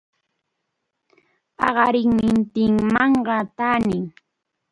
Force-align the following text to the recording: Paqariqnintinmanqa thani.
Paqariqnintinmanqa 1.57 3.37
thani. 3.57 3.99